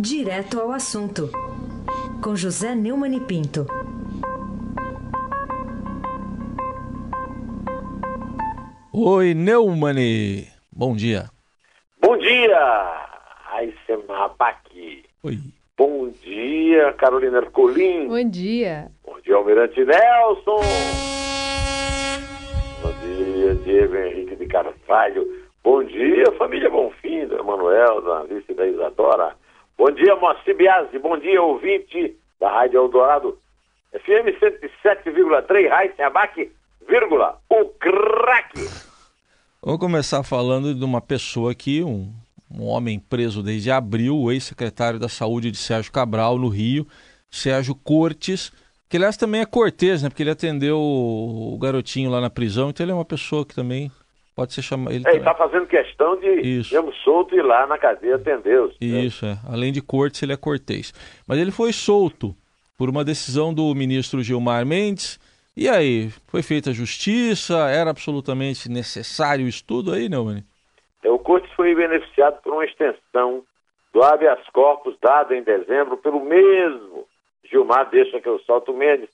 Direto 0.00 0.60
ao 0.60 0.70
assunto, 0.70 1.28
com 2.22 2.36
José 2.36 2.72
Neumann 2.72 3.16
e 3.16 3.20
Pinto. 3.20 3.66
Oi, 8.94 9.34
Neumani. 9.34 10.46
Bom 10.70 10.94
dia. 10.94 11.28
Bom 12.00 12.16
dia, 12.16 12.60
Raíssa 13.42 13.98
aqui. 14.38 15.02
Oi. 15.24 15.38
Bom 15.76 16.08
dia, 16.22 16.92
Carolina 16.92 17.38
Ercolim. 17.38 18.06
Bom 18.06 18.30
dia. 18.30 18.92
Bom 19.04 19.18
dia, 19.20 19.34
Almirante 19.34 19.84
Nelson. 19.84 20.60
Bom 22.82 22.92
dia, 23.02 23.54
Diego 23.64 23.96
Henrique 23.96 24.36
de 24.36 24.46
Carvalho. 24.46 25.26
Bom 25.64 25.82
dia, 25.82 26.24
família 26.38 26.70
Bonfim, 26.70 27.26
do 27.26 27.36
Emanuel, 27.36 28.00
da 28.02 28.20
Alice 28.20 28.54
da 28.54 28.64
Isadora. 28.64 29.34
Bom 29.78 29.92
dia, 29.92 30.16
Moacir 30.16 30.56
Biasi. 30.56 30.98
Bom 30.98 31.16
dia, 31.16 31.40
ouvinte 31.40 32.16
da 32.40 32.50
Rádio 32.50 32.78
Eldorado. 32.80 33.38
FM 33.92 34.34
107,3, 34.42 35.68
Raíssa 35.68 36.04
Abac, 36.04 36.50
vírgula, 36.88 37.40
o 37.48 37.64
craque. 37.66 38.68
Vamos 39.62 39.78
começar 39.78 40.24
falando 40.24 40.74
de 40.74 40.84
uma 40.84 41.00
pessoa 41.00 41.52
aqui, 41.52 41.84
um, 41.84 42.12
um 42.50 42.64
homem 42.64 42.98
preso 42.98 43.40
desde 43.40 43.70
abril, 43.70 44.18
o 44.18 44.32
ex-secretário 44.32 44.98
da 44.98 45.08
Saúde 45.08 45.52
de 45.52 45.58
Sérgio 45.58 45.92
Cabral, 45.92 46.38
no 46.38 46.48
Rio, 46.48 46.84
Sérgio 47.30 47.76
Cortes, 47.76 48.52
que 48.88 48.96
aliás 48.96 49.16
também 49.16 49.42
é 49.42 49.46
cortês, 49.46 50.02
né? 50.02 50.08
Porque 50.08 50.24
ele 50.24 50.30
atendeu 50.30 50.80
o 50.80 51.56
garotinho 51.56 52.10
lá 52.10 52.20
na 52.20 52.28
prisão, 52.28 52.70
então 52.70 52.84
ele 52.84 52.90
é 52.90 52.96
uma 52.96 53.04
pessoa 53.04 53.46
que 53.46 53.54
também 53.54 53.92
pode 54.38 54.52
ser 54.52 54.62
chamado. 54.62 54.94
Ele 54.94 55.04
é, 55.04 55.16
está 55.16 55.34
fazendo 55.34 55.66
questão 55.66 56.14
de, 56.14 56.28
Isso. 56.28 56.72
mesmo 56.72 56.94
solto, 57.02 57.34
ir 57.34 57.42
lá 57.42 57.66
na 57.66 57.76
cadeia 57.76 58.14
atender-os. 58.14 58.76
Isso, 58.80 59.26
é. 59.26 59.36
Além 59.52 59.72
de 59.72 59.82
cortes, 59.82 60.22
ele 60.22 60.32
é 60.32 60.36
cortês. 60.36 60.94
Mas 61.26 61.38
ele 61.38 61.50
foi 61.50 61.72
solto 61.72 62.32
por 62.78 62.88
uma 62.88 63.04
decisão 63.04 63.52
do 63.52 63.74
ministro 63.74 64.22
Gilmar 64.22 64.64
Mendes. 64.64 65.18
E 65.56 65.68
aí, 65.68 66.10
foi 66.28 66.40
feita 66.40 66.70
a 66.70 66.72
justiça? 66.72 67.68
Era 67.68 67.90
absolutamente 67.90 68.70
necessário 68.70 69.44
o 69.44 69.48
estudo 69.48 69.92
aí, 69.92 70.08
Neumann? 70.08 70.44
É, 71.02 71.10
o 71.10 71.18
Cortes 71.18 71.50
foi 71.56 71.74
beneficiado 71.74 72.40
por 72.40 72.52
uma 72.52 72.64
extensão 72.64 73.42
do 73.92 74.04
habeas 74.04 74.38
corpus 74.52 74.96
dado 75.02 75.34
em 75.34 75.42
dezembro 75.42 75.96
pelo 75.96 76.20
mesmo 76.24 77.08
Gilmar, 77.50 77.90
deixa 77.90 78.20
que 78.20 78.28
eu 78.28 78.38
solto 78.46 78.72
Mendes, 78.72 79.08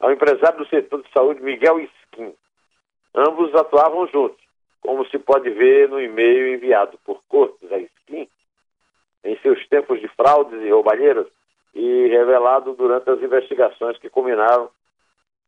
ao 0.00 0.10
empresário 0.10 0.60
do 0.60 0.68
setor 0.68 1.02
de 1.02 1.12
saúde 1.12 1.42
Miguel 1.42 1.78
Skin. 1.78 2.32
Ambos 3.14 3.54
atuavam 3.54 4.06
juntos, 4.06 4.42
como 4.82 5.06
se 5.06 5.18
pode 5.18 5.48
ver 5.50 5.88
no 5.88 6.00
e-mail 6.00 6.54
enviado 6.54 6.98
por 7.04 7.22
Cortes 7.28 7.72
a 7.72 7.78
Skin 7.78 8.28
em 9.24 9.36
seus 9.38 9.66
tempos 9.68 10.00
de 10.00 10.08
fraudes 10.08 10.60
e 10.60 10.70
roubalheiras 10.70 11.26
e 11.74 12.08
revelado 12.08 12.74
durante 12.74 13.08
as 13.08 13.22
investigações 13.22 13.96
que 13.98 14.10
culminaram 14.10 14.68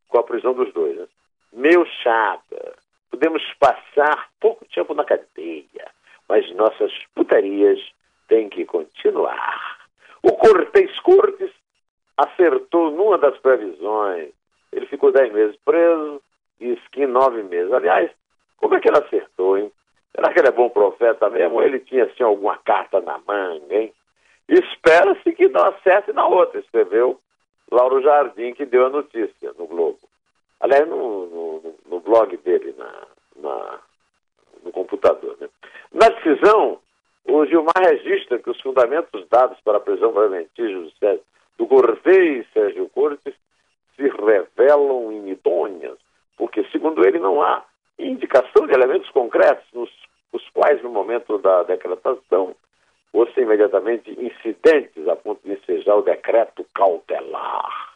com 0.09 0.19
a 0.19 0.23
prisão 0.23 0.55
dos 0.55 0.73
dois. 0.73 0.97
Né? 0.97 1.07
Meu 1.53 1.85
chapa, 2.03 2.77
podemos 3.11 3.43
passar 3.59 4.31
pouco 4.41 4.65
tempo 4.73 4.95
na 4.95 5.05
cadeia, 5.05 5.91
mas 6.29 6.51
nossas 6.55 6.93
putarias 7.15 7.81
têm 8.29 8.49
que 8.49 8.65
continuar. 8.65 9.79
O 10.23 10.33
Cortez 10.33 10.99
Cortes 11.01 11.51
acertou 12.17 12.91
numa 12.91 13.19
das 13.19 13.37
previsões. 13.39 14.31
Ele 14.73 14.87
ficou 14.87 15.13
dez 15.13 15.33
meses 15.33 15.57
preso 15.65 16.23
e 16.61 16.73
Skin 16.85 17.07
nove 17.07 17.43
meses. 17.43 17.73
Aliás, 17.73 18.11
como 18.75 18.79
é 18.79 18.81
que 18.81 18.89
ele 18.89 18.99
acertou, 18.99 19.59
hein? 19.59 19.73
Será 20.15 20.33
que 20.33 20.39
ele 20.41 20.49
é 20.49 20.53
bom 20.53 20.69
profeta 20.69 21.29
mesmo? 21.31 21.57
Ou 21.57 21.63
ele 21.63 21.81
tinha, 21.81 22.05
assim, 22.05 22.23
alguma 22.23 22.57
carta 22.59 23.01
na 23.01 23.19
manga, 23.19 23.75
hein? 23.75 23.93
Espera-se 24.49 25.33
que 25.33 25.49
não 25.49 25.65
acerte 25.67 26.13
na 26.13 26.27
outra, 26.27 26.61
escreveu 26.61 27.21
Lauro 27.71 28.03
Jardim, 28.03 28.53
que 28.53 28.67
deu 28.67 28.87
a 28.87 28.91
notícia 28.91 29.53
no 29.59 29.67
Globo. 29.67 29.99
Aliás, 30.61 30.89
no, 30.89 31.27
no, 31.27 31.75
no 31.87 32.01
blog 32.01 32.37
dele, 32.39 32.75
na, 32.77 32.93
na, 33.37 33.79
no 34.65 34.73
computador. 34.73 35.37
Né? 35.41 35.49
Na 35.93 36.09
decisão, 36.09 36.79
o 37.27 37.47
Gilmar 37.47 37.75
registra 37.79 38.39
que 38.39 38.51
os 38.51 38.61
fundamentos 38.61 39.27
dados 39.29 39.59
para 39.65 39.79
a 39.79 39.81
prisão 39.81 40.13
preventiva 40.13 41.19
do 41.59 41.67
Cortez 41.67 42.47
Sérgio 42.53 42.89
Cortes 42.91 43.35
se 43.97 44.03
revelam 44.03 45.13
inidôneas, 45.13 45.99
porque, 46.37 46.65
segundo 46.71 47.07
ele, 47.07 47.19
não 47.19 47.41
há 47.41 47.65
indicação 47.99 48.67
de 48.67 48.75
elementos 48.75 49.11
concretos 49.11 49.65
nos 49.73 49.91
os 50.35 50.49
quais, 50.51 50.83
no 50.83 50.91
momento 50.91 51.39
da 51.39 51.63
decretação, 51.63 52.55
fossem 53.13 53.45
imediatamente 53.45 54.11
incidentes 54.11 55.07
a 55.07 55.15
ponto 55.15 55.41
de 55.45 55.53
ensejar 55.53 55.95
o 55.95 56.03
decreto 56.03 56.67
cautelar. 56.75 57.95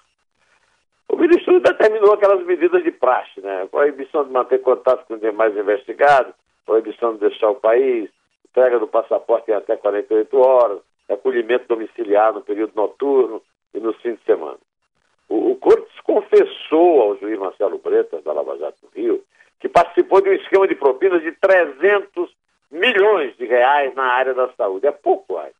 O 1.08 1.16
ministro 1.16 1.58
determinou 1.58 2.12
aquelas 2.12 2.44
medidas 2.46 2.84
de 2.84 2.92
praxe, 2.92 3.40
né? 3.40 3.66
Proibição 3.70 4.24
de 4.24 4.30
manter 4.30 4.60
contato 4.60 5.04
com 5.06 5.14
os 5.14 5.20
demais 5.20 5.56
investigados, 5.56 6.32
proibição 6.64 7.14
de 7.14 7.20
deixar 7.20 7.50
o 7.50 7.56
país, 7.56 8.08
entrega 8.48 8.78
do 8.78 8.86
passaporte 8.86 9.50
em 9.50 9.54
até 9.54 9.76
48 9.76 10.38
horas, 10.38 10.78
acolhimento 11.08 11.66
domiciliar 11.66 12.32
no 12.32 12.42
período 12.42 12.72
noturno 12.76 13.42
e 13.74 13.80
no 13.80 13.92
fim 13.94 14.14
de 14.14 14.22
semana. 14.24 14.58
O, 15.28 15.52
o 15.52 15.56
Cortes 15.56 15.98
confessou 16.04 17.02
ao 17.02 17.16
juiz 17.16 17.38
Marcelo 17.38 17.78
Bretas, 17.78 18.22
da 18.22 18.32
Lava 18.32 18.56
Jato 18.58 18.78
do 18.82 18.88
Rio, 18.94 19.24
que 19.60 19.68
participou 19.68 20.20
de 20.20 20.30
um 20.30 20.34
esquema 20.34 20.68
de 20.68 20.74
propinas 20.74 21.22
de 21.22 21.32
300 21.32 22.30
milhões 22.70 23.36
de 23.36 23.46
reais 23.46 23.94
na 23.94 24.04
área 24.04 24.34
da 24.34 24.48
saúde. 24.52 24.86
É 24.86 24.92
pouco, 24.92 25.36
ai. 25.38 25.50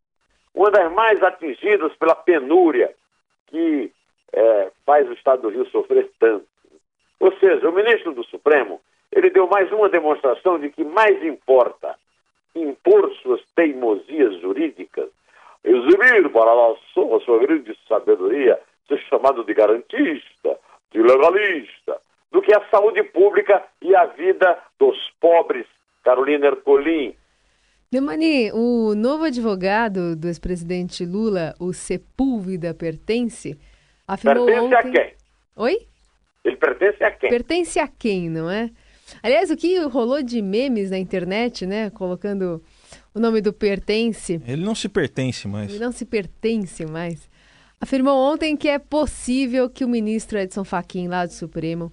Uma 0.55 0.71
das 0.71 0.93
mais 0.93 1.23
atingidas 1.23 1.95
pela 1.97 2.15
penúria 2.15 2.95
que 3.49 3.93
é, 4.33 4.71
faz 4.85 5.09
o 5.09 5.13
Estado 5.13 5.43
do 5.43 5.49
Rio 5.49 5.67
sofrer 5.71 6.11
tanto. 6.19 6.47
Ou 7.21 7.33
seja, 7.39 7.69
o 7.69 7.73
ministro 7.73 8.13
do 8.13 8.25
Supremo, 8.25 8.81
ele 9.11 9.31
deu 9.31 9.47
mais 9.49 9.71
uma 9.73 9.89
demonstração 9.89 10.59
de 10.59 10.71
que 10.71 10.85
mais 10.85 11.23
importa 11.25 11.97
impor 12.55 13.13
suas 13.23 13.41
teimosias 13.55 14.41
jurídicas, 14.41 15.09
exibir 15.65 16.29
para 16.31 16.51
a 16.51 16.77
sua, 16.93 17.21
sua 17.21 17.39
grande 17.39 17.77
sabedoria, 17.89 18.59
ser 18.87 18.99
chamado 19.03 19.45
de 19.45 19.55
garantista, 19.55 20.59
de 20.91 21.03
legalista, 21.03 22.01
do 22.31 22.41
que 22.43 22.55
a 22.55 22.65
saúde 22.71 23.03
pública 23.05 23.65
a 23.99 24.07
vida 24.07 24.59
dos 24.79 24.97
pobres. 25.21 25.67
Carolina 26.05 26.47
Ercolim. 26.47 27.15
Demani, 27.91 28.53
o 28.53 28.95
novo 28.95 29.25
advogado 29.25 30.15
do 30.15 30.29
ex-presidente 30.29 31.05
Lula, 31.05 31.55
o 31.59 31.73
Sepúlveda 31.73 32.75
Pertence, 32.75 33.59
afirmou 34.07 34.47
pertence 34.47 34.75
ontem... 34.75 34.77
a 34.77 34.93
quem? 34.93 35.15
Oi? 35.57 35.79
Ele 36.45 36.57
pertence 36.57 37.05
a 37.05 37.11
quem? 37.11 37.31
Pertence 37.31 37.79
a 37.79 37.89
quem, 37.89 38.29
não 38.29 38.51
é? 38.51 38.71
Aliás, 39.23 39.51
o 39.51 39.57
que 39.57 39.79
rolou 39.81 40.23
de 40.23 40.43
memes 40.43 40.91
na 40.91 40.99
internet, 40.99 41.67
né? 41.67 41.91
Colocando 41.91 42.63
o 43.15 43.19
nome 43.19 43.41
do 43.41 43.53
pertence. 43.53 44.41
Ele 44.47 44.63
não 44.63 44.75
se 44.75 44.89
pertence 44.89 45.49
mais. 45.49 45.71
Ele 45.71 45.83
não 45.83 45.93
se 45.93 46.05
pertence 46.05 46.85
mais. 46.85 47.29
Afirmou 47.81 48.17
ontem 48.17 48.57
que 48.57 48.69
é 48.69 48.79
possível 48.79 49.71
que 49.71 49.85
o 49.85 49.89
ministro 49.89 50.39
Edson 50.39 50.65
Fachin, 50.65 51.09
lá 51.09 51.25
do 51.25 51.33
Supremo, 51.33 51.93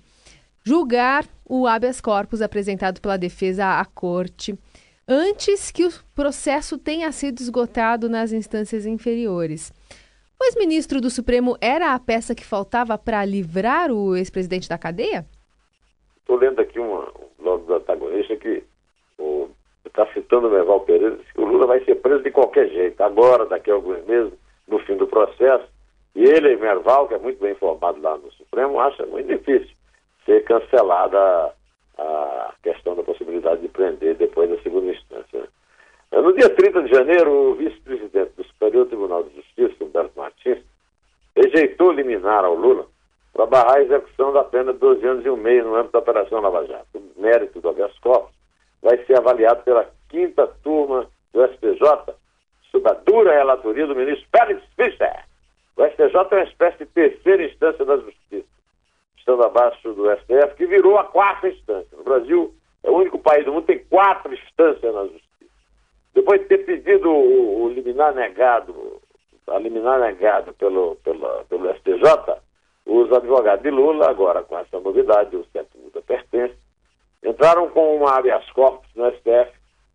julgar 0.65 1.25
o 1.47 1.67
habeas 1.67 2.01
corpus 2.01 2.41
apresentado 2.41 2.99
pela 2.99 3.17
defesa 3.17 3.79
à 3.79 3.85
corte 3.85 4.57
antes 5.07 5.69
que 5.69 5.85
o 5.85 5.89
processo 6.15 6.75
tenha 6.79 7.11
sido 7.11 7.39
esgotado 7.39 8.09
nas 8.09 8.33
instâncias 8.33 8.87
inferiores. 8.87 9.71
O 10.41 10.43
ex-ministro 10.43 10.99
do 10.99 11.11
Supremo 11.11 11.55
era 11.61 11.93
a 11.93 11.99
peça 11.99 12.33
que 12.33 12.43
faltava 12.43 12.97
para 12.97 13.23
livrar 13.23 13.91
o 13.91 14.15
ex-presidente 14.15 14.67
da 14.67 14.77
cadeia? 14.77 15.23
Estou 16.17 16.37
lendo 16.37 16.59
aqui 16.59 16.79
um 16.79 17.05
blog 17.37 17.63
do 17.67 17.75
antagonista 17.75 18.35
que 18.35 18.63
está 19.85 20.07
citando 20.13 20.47
o 20.47 20.51
Merval 20.51 20.79
Pereira, 20.81 21.17
que 21.31 21.39
o 21.39 21.45
Lula 21.45 21.67
vai 21.67 21.85
ser 21.85 21.95
preso 21.95 22.23
de 22.23 22.31
qualquer 22.31 22.67
jeito, 22.69 22.99
agora, 23.01 23.45
daqui 23.45 23.69
a 23.69 23.75
alguns 23.75 24.03
meses, 24.05 24.33
no 24.67 24.79
fim 24.79 24.97
do 24.97 25.07
processo. 25.07 25.65
E 26.15 26.23
ele, 26.23 26.55
Merval, 26.57 27.07
que 27.07 27.13
é 27.13 27.19
muito 27.19 27.39
bem 27.39 27.51
informado 27.51 28.01
lá 28.01 28.17
no 28.17 28.31
Supremo, 28.31 28.79
acha 28.79 29.05
muito 29.05 29.27
difícil 29.27 29.74
cancelada 30.45 31.53
a 31.97 32.53
questão 32.61 32.95
da 32.95 33.03
possibilidade 33.03 33.61
de 33.61 33.67
prender 33.67 34.15
depois 34.15 34.49
da 34.49 34.61
segunda 34.61 34.91
instância. 34.91 35.47
No 36.11 36.33
dia 36.33 36.49
30 36.49 36.83
de 36.83 36.93
janeiro, 36.93 37.31
o 37.31 37.55
vice-presidente 37.55 38.31
do 38.37 38.43
Superior 38.45 38.85
Tribunal 38.87 39.23
de 39.23 39.35
Justiça, 39.35 39.83
Humberto 39.83 40.11
Martins, 40.15 40.59
rejeitou 41.35 41.91
liminar 41.91 42.45
ao 42.45 42.55
Lula 42.55 42.87
para 43.33 43.45
barrar 43.45 43.75
a 43.75 43.81
execução 43.81 44.31
da 44.31 44.43
pena 44.43 44.71
de 44.71 44.79
12 44.79 45.05
anos 45.05 45.25
e 45.25 45.29
um 45.29 45.35
mês 45.35 45.63
no 45.63 45.75
âmbito 45.75 45.91
da 45.91 45.99
Operação 45.99 46.39
Lava 46.39 46.65
Jato. 46.65 46.85
O 46.95 47.21
mérito 47.21 47.59
do 47.59 47.69
habeas 47.69 47.97
corpus 47.99 48.33
vai 48.81 48.97
ser 49.05 49.17
avaliado 49.17 49.63
pela 49.63 49.89
quinta 50.09 50.47
turma 50.63 51.05
do 51.33 51.43
SPJ, 51.43 52.15
sob 52.71 52.89
a 52.89 52.93
dura 52.93 53.33
relatoria 53.33 53.85
do 53.85 53.95
ministro 53.95 54.25
Félix 54.31 54.63
Fischer. 54.77 55.25
O 55.75 55.83
SPJ 55.83 56.27
é 56.31 56.35
uma 56.37 56.43
espécie 56.45 56.77
de 56.77 56.85
terceira 56.85 57.43
instância 57.43 57.83
da 57.83 57.97
justiça, 57.97 58.24
estando 59.25 59.43
abaixo 59.43 59.91
do 59.93 60.11
STF, 60.17 60.55
que 60.55 60.67
virou 60.67 60.99
a 60.99 61.03
quarta 61.05 61.49
instância. 61.49 61.97
No 61.97 62.03
Brasil, 62.03 62.53
é 62.83 62.91
o 62.91 62.97
único 62.97 63.17
país 63.17 63.43
do 63.43 63.51
mundo 63.51 63.65
que 63.65 63.73
tem 63.73 63.85
quatro 63.85 64.31
instâncias 64.31 64.93
na 64.93 65.01
justiça. 65.01 65.51
Depois 66.13 66.41
de 66.41 66.47
ter 66.47 66.59
pedido 66.59 67.09
o, 67.09 67.63
o 67.63 67.69
liminar 67.69 68.13
negado 68.13 69.01
a 69.47 69.59
liminar 69.59 69.99
negada 69.99 70.53
pelo, 70.53 70.95
pelo, 71.03 71.45
pelo 71.45 71.71
STJ, 71.75 72.03
os 72.85 73.11
advogados 73.11 73.61
de 73.61 73.69
Lula, 73.69 74.09
agora 74.09 74.41
com 74.41 74.57
essa 74.57 74.79
novidade, 74.79 75.35
o 75.35 75.45
centro 75.53 75.77
Lula 75.79 76.01
pertence, 76.01 76.55
entraram 77.23 77.69
com 77.69 77.95
uma 77.95 78.17
habeas 78.17 78.49
corpus 78.51 78.89
no 78.95 79.11
STF 79.11 79.51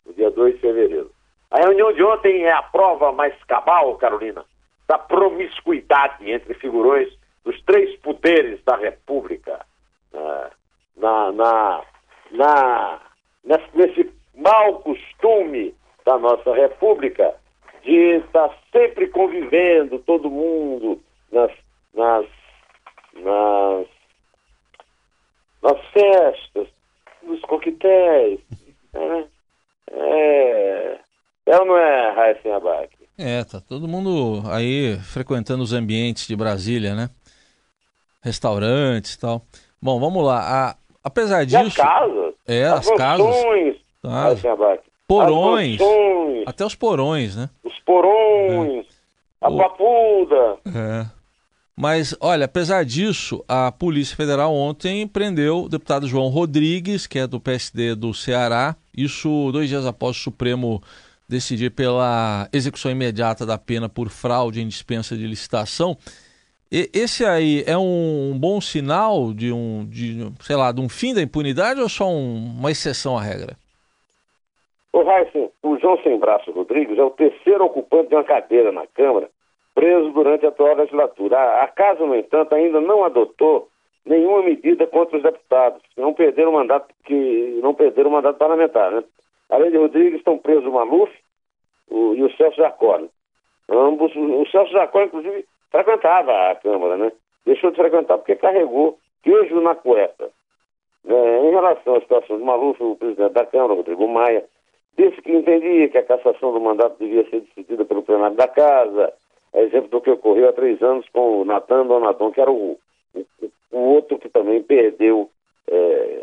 no 0.07 0.13
dia 0.13 0.31
2 0.31 0.55
de 0.55 0.61
fevereiro. 0.61 1.11
A 1.51 1.59
reunião 1.61 1.93
de 1.93 2.03
ontem 2.03 2.45
é 2.45 2.53
a 2.53 2.63
prova 2.63 3.11
mais 3.11 3.35
cabal, 3.45 3.97
Carolina, 3.97 4.45
da 4.87 4.99
promiscuidade 4.99 6.31
entre 6.31 6.55
figurões 6.55 7.09
dos 7.45 7.61
três 7.63 7.99
poderes 8.01 8.63
da 8.65 8.77
República. 8.77 9.65
Ah, 10.15 10.51
na, 10.97 11.33
na, 11.33 11.83
na, 12.31 13.01
nesse 13.75 14.11
mau 14.35 14.81
costume 14.81 15.75
da 16.05 16.19
nossa 16.19 16.55
República 16.55 17.35
de 17.83 18.19
estar 18.19 18.51
sempre 18.73 19.09
convivendo, 19.09 19.99
todo 20.01 20.31
mundo, 20.31 21.01
nas, 21.33 21.51
nas, 21.95 22.27
nas, 23.15 23.87
nas 25.63 25.87
festas, 25.93 26.69
nos 27.23 27.41
coquetéis. 27.43 28.41
Né? 28.93 29.27
É, 29.93 30.99
é 31.47 31.59
ou 31.59 31.65
não 31.65 31.77
é, 31.77 32.13
Raíssen 32.13 32.53
Abac? 32.53 32.91
É, 33.19 33.45
tá 33.45 33.61
todo 33.61 33.89
mundo 33.89 34.43
aí 34.51 34.97
frequentando 34.99 35.63
os 35.63 35.73
ambientes 35.73 36.27
de 36.27 36.35
Brasília, 36.35 36.95
né? 36.95 37.11
Restaurantes 38.23 39.15
e 39.15 39.19
tal. 39.19 39.45
Bom, 39.81 39.99
vamos 39.99 40.25
lá. 40.25 40.41
A, 40.71 40.77
apesar 41.03 41.45
disso. 41.45 41.63
E 41.63 41.67
as 41.67 41.75
casas. 41.75 42.35
É, 42.47 42.65
as, 42.65 42.89
as 42.89 42.97
casas. 42.97 43.35
Tá. 44.03 44.37
Porões. 45.07 45.81
Até 46.47 46.65
os 46.65 46.75
porões, 46.75 47.37
né? 47.37 47.51
Os 47.65 47.79
porões. 47.81 48.87
É. 49.43 49.47
A 49.47 49.51
papuda. 49.51 50.59
É. 50.67 51.07
Mas, 51.75 52.15
olha, 52.21 52.45
apesar 52.45 52.85
disso, 52.85 53.43
a 53.49 53.73
Polícia 53.73 54.15
Federal 54.15 54.55
ontem 54.55 55.07
prendeu 55.07 55.65
o 55.65 55.69
deputado 55.69 56.07
João 56.07 56.29
Rodrigues, 56.29 57.07
que 57.07 57.19
é 57.19 57.27
do 57.27 57.41
PSD 57.41 57.95
do 57.95 58.13
Ceará, 58.13 58.77
isso 58.95 59.51
dois 59.51 59.69
dias 59.69 59.87
após 59.87 60.17
o 60.17 60.21
Supremo 60.21 60.83
decidir 61.27 61.71
pela 61.71 62.49
execução 62.53 62.91
imediata 62.91 63.47
da 63.47 63.57
pena 63.57 63.89
por 63.89 64.11
fraude 64.11 64.61
em 64.61 64.69
dispensa 64.69 65.17
de 65.17 65.27
licitação. 65.27 65.97
E, 66.73 66.89
esse 66.95 67.25
aí 67.25 67.65
é 67.67 67.77
um, 67.77 68.39
bom 68.39 68.61
sinal 68.61 69.33
de 69.35 69.53
um, 69.53 69.85
de, 69.89 70.31
sei 70.41 70.55
lá, 70.55 70.71
de 70.71 70.81
um 70.81 70.89
fim 70.89 71.13
da 71.13 71.21
impunidade 71.21 71.81
ou 71.81 71.89
só 71.89 72.05
um, 72.05 72.55
uma 72.59 72.71
exceção 72.71 73.19
à 73.19 73.21
regra? 73.21 73.57
O 74.93 75.03
Heisen, 75.03 75.51
o 75.63 75.77
João 75.79 76.01
Sem 76.03 76.19
Braço 76.19 76.51
Rodrigues 76.53 76.97
é 76.97 77.03
o 77.03 77.11
terceiro 77.11 77.65
ocupante 77.65 78.11
de 78.11 78.15
uma 78.15 78.25
cadeira 78.25 78.71
na 78.71 78.87
Câmara, 78.87 79.29
preso 79.75 80.11
durante 80.13 80.47
a 80.47 80.51
atual 80.51 80.77
legislatura. 80.77 81.39
A, 81.39 81.65
a 81.65 81.69
casa, 81.69 82.07
no 82.07 82.15
entanto, 82.15 82.55
ainda 82.55 82.81
não 82.81 83.05
adotou 83.05 83.69
nenhuma 84.05 84.43
medida 84.43 84.87
contra 84.87 85.17
os 85.17 85.23
deputados, 85.23 85.83
que 85.95 86.01
não 86.01 86.15
perderam 86.15 86.51
o 86.51 86.55
mandato, 86.55 86.93
que 87.05 87.59
não 87.63 87.75
perderam 87.75 88.11
mandato 88.11 88.39
parlamentar, 88.39 88.93
né? 88.93 89.05
Além 89.49 89.71
de 89.71 89.77
Rodrigues, 89.77 90.19
estão 90.19 90.39
presos 90.39 90.67
o 90.67 90.73
Maluf 90.73 91.13
o, 91.89 92.15
e 92.15 92.23
o 92.23 92.37
Celso 92.37 92.57
Jacó. 92.57 92.99
Né? 92.99 93.09
Ambos, 93.69 94.15
o 94.15 94.47
Celso 94.51 94.73
Jacó, 94.73 95.03
inclusive, 95.03 95.45
frequentava 95.71 96.51
a 96.51 96.55
Câmara, 96.57 96.97
né? 96.97 97.13
Deixou 97.45 97.71
de 97.71 97.77
frequentar 97.77 98.19
porque 98.19 98.37
carregou 98.37 98.99
queijo 99.23 99.61
na 99.61 99.75
cueca. 99.75 100.31
É, 101.07 101.49
em 101.49 101.51
relação 101.51 101.97
à 101.97 102.01
situação 102.01 102.39
do 102.39 102.45
Maluf, 102.45 102.83
o 102.83 102.97
presidente 102.97 103.33
da 103.33 103.47
Câmara, 103.47 103.75
Rodrigo 103.75 104.07
Maia, 104.07 104.45
disse 104.99 105.21
que 105.23 105.33
entendia 105.33 105.89
que 105.89 105.99
a 105.99 106.03
cassação 106.03 106.53
do 106.53 106.61
mandato 106.61 106.97
devia 106.99 107.29
ser 107.31 107.41
decidida 107.41 107.85
pelo 107.85 108.03
plenário 108.03 108.37
da 108.37 108.47
Casa, 108.47 109.13
a 109.55 109.61
exemplo 109.61 109.89
do 109.89 110.01
que 110.01 110.11
ocorreu 110.11 110.49
há 110.49 110.53
três 110.53 110.83
anos 110.83 111.09
com 111.11 111.41
o 111.41 111.45
Natan 111.45 111.87
Donaton, 111.87 112.31
que 112.31 112.41
era 112.41 112.51
o, 112.51 112.79
o, 113.15 113.25
o 113.73 113.79
outro 113.79 114.19
que 114.19 114.29
também 114.29 114.63
perdeu 114.63 115.31
é, 115.69 116.23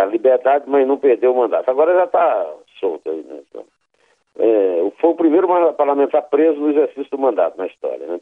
a 0.00 0.04
liberdade, 0.06 0.64
mas 0.68 0.86
não 0.86 0.98
perdeu 0.98 1.32
o 1.32 1.36
mandato. 1.36 1.68
Agora 1.68 1.94
já 1.94 2.04
está 2.04 2.54
solto 2.78 3.10
aí, 3.10 3.22
né? 3.22 3.40
Então, 3.48 3.64
é, 4.38 4.90
foi 5.00 5.10
o 5.10 5.16
primeiro 5.16 5.48
parlamentar 5.74 6.22
preso 6.28 6.60
no 6.60 6.70
exercício 6.70 7.10
do 7.10 7.18
mandato 7.18 7.58
na 7.58 7.66
história, 7.66 8.06
né? 8.06 8.20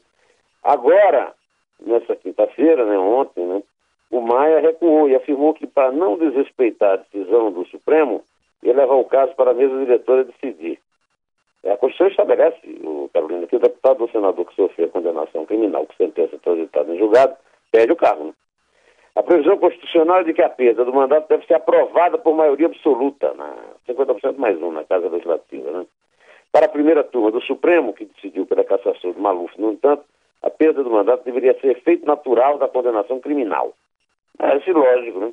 Agora, 0.62 1.34
nessa 1.80 2.14
quinta-feira, 2.16 2.84
né, 2.84 2.98
ontem, 2.98 3.44
né, 3.44 3.62
o 4.10 4.20
Maia 4.20 4.60
recuou 4.60 5.08
e 5.08 5.14
afirmou 5.14 5.54
que, 5.54 5.66
para 5.66 5.92
não 5.92 6.18
desrespeitar 6.18 6.92
a 6.92 6.96
decisão 6.96 7.52
do 7.52 7.64
Supremo, 7.66 8.22
ia 8.62 8.74
levar 8.74 8.94
o 8.94 9.04
caso 9.04 9.34
para 9.34 9.52
a 9.52 9.54
mesa 9.54 9.78
diretora 9.78 10.24
decidir. 10.24 10.78
É, 11.62 11.72
a 11.72 11.76
Constituição 11.76 12.08
estabelece, 12.08 12.58
o 12.82 13.10
Carolina, 13.12 13.46
que 13.46 13.56
o 13.56 13.60
deputado 13.60 14.00
ou 14.00 14.08
senador 14.10 14.44
que 14.46 14.54
sofreu 14.54 14.88
condenação 14.88 15.44
criminal 15.46 15.86
com 15.86 15.94
sentença 15.94 16.38
transitada 16.38 16.92
em 16.92 16.98
julgado 16.98 17.36
perde 17.70 17.92
o 17.92 17.96
cargo. 17.96 18.24
Né? 18.24 18.32
A 19.14 19.22
previsão 19.22 19.58
constitucional 19.58 20.20
é 20.20 20.24
de 20.24 20.32
que 20.32 20.42
a 20.42 20.48
perda 20.48 20.84
do 20.84 20.92
mandato 20.92 21.28
deve 21.28 21.46
ser 21.46 21.54
aprovada 21.54 22.16
por 22.16 22.34
maioria 22.34 22.66
absoluta, 22.66 23.34
na 23.34 23.54
50% 23.88 24.36
mais 24.38 24.60
um 24.62 24.72
na 24.72 24.84
Casa 24.84 25.08
Legislativa. 25.08 25.70
Né? 25.70 25.86
Para 26.50 26.66
a 26.66 26.70
primeira 26.70 27.04
turma 27.04 27.30
do 27.30 27.40
Supremo, 27.42 27.92
que 27.92 28.06
decidiu 28.06 28.46
pela 28.46 28.64
cassação 28.64 29.12
do 29.12 29.20
Maluf, 29.20 29.60
no 29.60 29.72
entanto, 29.72 30.04
a 30.42 30.50
perda 30.50 30.82
do 30.82 30.90
mandato 30.90 31.24
deveria 31.24 31.58
ser 31.60 31.76
efeito 31.76 32.06
natural 32.06 32.58
da 32.58 32.68
condenação 32.68 33.20
criminal. 33.20 33.74
É 34.38 34.72
lógico, 34.72 35.20
né? 35.20 35.32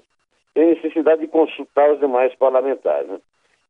Tem 0.54 0.68
necessidade 0.68 1.22
de 1.22 1.28
consultar 1.28 1.92
os 1.92 2.00
demais 2.00 2.36
parlamentares. 2.36 3.08
Né? 3.08 3.20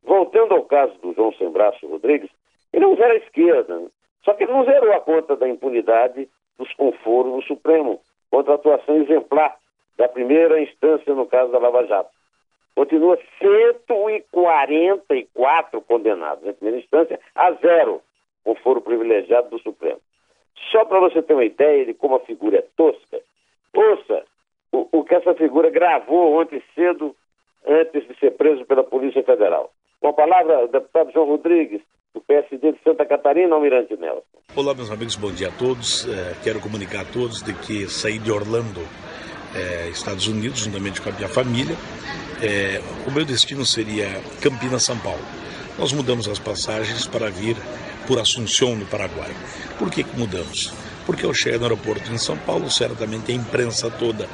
Voltando 0.04 0.56
ao 0.56 0.64
caso 0.64 0.98
do 1.00 1.14
João 1.14 1.32
Sembraço 1.34 1.86
Rodrigues, 1.86 2.32
ele 2.74 2.86
não 2.86 2.96
zera 2.96 3.14
a 3.14 3.18
esquerda, 3.18 3.78
né? 3.78 3.88
só 4.24 4.34
que 4.34 4.44
ele 4.44 4.54
não 4.54 4.66
zerou 4.66 4.92
a 4.94 5.02
conta 5.02 5.36
da 5.36 5.48
impunidade 5.48 6.28
dos 6.58 6.74
conforos 6.74 7.34
no 7.34 7.44
Supremo 7.44 8.02
contra 8.32 8.54
a 8.54 8.56
atuação 8.56 8.96
exemplar 8.98 9.56
da 9.98 10.08
primeira 10.08 10.62
instância 10.62 11.14
no 11.14 11.26
caso 11.26 11.52
da 11.52 11.60
Lava 11.60 11.86
Jato. 11.86 12.10
Continua 12.76 13.20
144 13.40 15.82
condenados 15.82 16.46
em 16.46 16.54
primeira 16.54 16.80
instância 16.80 17.20
a 17.34 17.52
zero 17.54 18.02
com 18.44 18.54
foro 18.56 18.82
privilegiado 18.82 19.50
do 19.50 19.58
Supremo. 19.60 20.00
Só 20.72 20.86
para 20.86 21.00
você 21.00 21.22
ter 21.22 21.34
uma 21.34 21.46
ideia 21.46 21.86
de 21.86 21.94
como 21.94 22.16
a 22.16 22.20
figura 22.22 22.58
é 22.58 22.66
tosca, 22.76 23.20
ouça 23.74 24.24
o, 24.72 24.88
o 24.92 25.04
que 25.04 25.16
essa 25.16 25.34
figura 25.34 25.70
gravou 25.70 26.40
ontem 26.40 26.62
cedo, 26.76 27.16
antes 27.66 28.08
de 28.08 28.18
ser 28.20 28.32
preso 28.32 28.66
pela 28.66 28.84
Polícia 28.84 29.24
Federal. 29.24 29.72
Com 30.00 30.10
a 30.10 30.14
palavra, 30.14 30.66
o 30.66 30.68
deputado 30.68 31.12
João 31.12 31.28
Rodrigues, 31.28 31.82
do 32.14 32.22
PSD 32.22 32.72
de 32.72 32.80
Santa 32.84 33.06
Catarina, 33.06 33.56
Almirante 33.56 33.96
Nelson. 33.96 34.24
Olá, 34.56 34.74
meus 34.74 34.92
amigos, 34.92 35.16
bom 35.16 35.32
dia 35.32 35.50
a 35.50 35.52
todos. 35.52 36.08
É, 36.08 36.36
quero 36.44 36.60
comunicar 36.60 37.02
a 37.02 37.06
todos 37.06 37.44
de 37.44 37.54
que 37.54 37.88
saí 37.88 38.20
de 38.20 38.32
Orlando, 38.32 38.82
é, 39.56 39.90
Estados 39.90 40.28
Unidos, 40.28 40.60
juntamente 40.60 41.02
com 41.02 41.10
a 41.10 41.12
minha 41.12 41.28
família. 41.28 41.76
É, 42.42 42.80
o 43.08 43.12
meu 43.12 43.26
destino 43.26 43.66
seria 43.66 44.08
Campinas, 44.42 44.84
São 44.84 44.98
Paulo. 45.00 45.22
Nós 45.78 45.94
mudamos 45.94 46.28
as 46.28 46.40
passagens 46.40 47.06
para 47.06 47.30
vir 47.30 47.56
por 48.08 48.20
Assunção, 48.20 48.76
no 48.76 48.86
Paraguai. 48.86 49.32
Por 49.78 49.90
que, 49.92 50.04
que 50.04 50.18
mudamos? 50.18 50.74
Porque 51.06 51.26
eu 51.26 51.34
cheguei 51.34 51.58
no 51.58 51.66
aeroporto 51.66 52.12
em 52.12 52.18
São 52.18 52.38
Paulo, 52.38 52.70
certamente 52.70 53.32
a 53.32 53.36
imprensa 53.36 53.90
toda 53.90 54.28